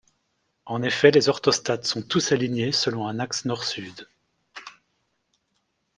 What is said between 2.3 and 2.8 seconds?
alignés